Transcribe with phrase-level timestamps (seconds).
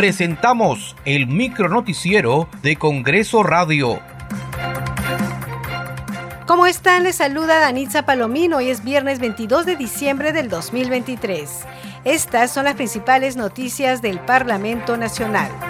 [0.00, 4.00] presentamos el micronoticiero de Congreso Radio.
[6.46, 7.02] ¿Cómo están?
[7.02, 8.56] Les saluda Danitza Palomino.
[8.56, 11.50] Hoy es viernes 22 de diciembre del 2023.
[12.06, 15.69] Estas son las principales noticias del Parlamento Nacional.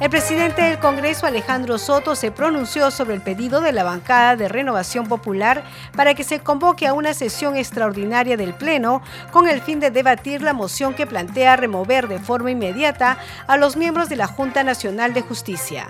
[0.00, 4.48] El presidente del Congreso, Alejandro Soto, se pronunció sobre el pedido de la bancada de
[4.48, 5.62] Renovación Popular
[5.94, 10.42] para que se convoque a una sesión extraordinaria del Pleno con el fin de debatir
[10.42, 15.14] la moción que plantea remover de forma inmediata a los miembros de la Junta Nacional
[15.14, 15.86] de Justicia.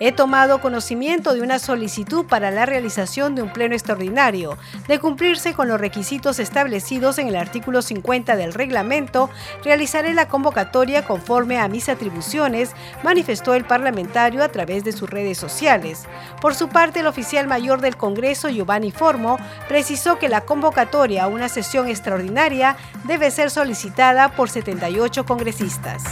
[0.00, 4.56] He tomado conocimiento de una solicitud para la realización de un pleno extraordinario.
[4.86, 9.28] De cumplirse con los requisitos establecidos en el artículo 50 del reglamento,
[9.64, 12.70] realizaré la convocatoria conforme a mis atribuciones,
[13.02, 16.04] manifestó el parlamentario a través de sus redes sociales.
[16.40, 21.28] Por su parte, el oficial mayor del Congreso, Giovanni Formo, precisó que la convocatoria a
[21.28, 26.04] una sesión extraordinaria debe ser solicitada por 78 congresistas.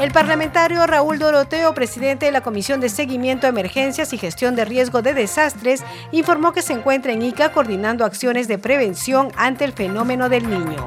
[0.00, 4.64] El parlamentario Raúl Doroteo, presidente de la Comisión de Seguimiento de Emergencias y Gestión de
[4.64, 9.74] Riesgo de Desastres, informó que se encuentra en ICA coordinando acciones de prevención ante el
[9.74, 10.86] fenómeno del niño.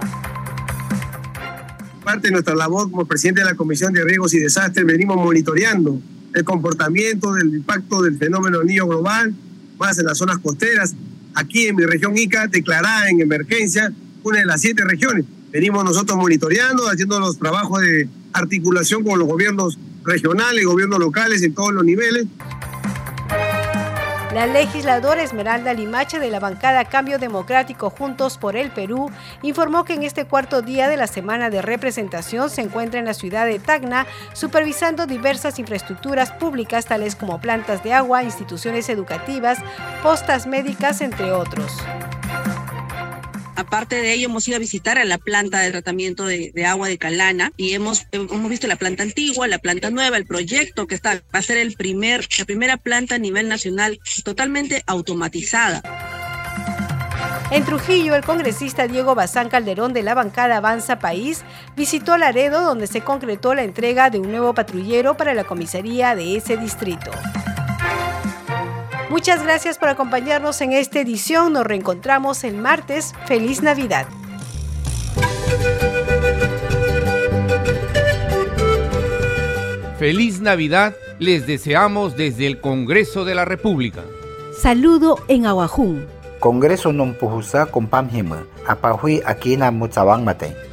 [2.03, 6.02] Parte de nuestra labor como presidente de la Comisión de Riesgos y Desastres, venimos monitoreando
[6.33, 9.31] el comportamiento del impacto del fenómeno niño global,
[9.77, 10.95] más en las zonas costeras.
[11.36, 15.25] Aquí en mi región ICA, declarada en emergencia, una de las siete regiones.
[15.52, 21.53] Venimos nosotros monitoreando, haciendo los trabajos de articulación con los gobiernos regionales, gobiernos locales en
[21.53, 22.26] todos los niveles.
[24.34, 29.11] La legisladora Esmeralda Limache de la bancada Cambio Democrático Juntos por el Perú
[29.44, 33.14] informó que en este cuarto día de la semana de representación se encuentra en la
[33.14, 39.59] ciudad de Tacna supervisando diversas infraestructuras públicas tales como plantas de agua, instituciones educativas,
[40.02, 41.72] postas médicas, entre otros.
[43.56, 46.98] Aparte de ello, hemos ido a visitar a la planta de tratamiento de, agua de
[46.98, 51.22] Calana y hemos, hemos visto la planta antigua, la planta nueva, el proyecto que está,
[51.34, 55.82] va a ser el primer, la primera planta a nivel nacional totalmente automatizada.
[57.52, 61.44] En Trujillo, el congresista Diego Bazán Calderón de la bancada Avanza País
[61.76, 66.36] visitó Laredo donde se concretó la entrega de un nuevo patrullero para la comisaría de
[66.36, 67.11] ese distrito.
[69.09, 71.53] Muchas gracias por acompañarnos en esta edición.
[71.53, 73.14] Nos reencontramos el martes.
[73.25, 74.08] Feliz Navidad.
[79.99, 84.02] Feliz Navidad les deseamos desde el Congreso de la República.
[84.59, 86.05] Saludo en Aguajún.
[86.43, 90.73] Congreso non puhusa kompam hima, apahui akina mutsawang mate.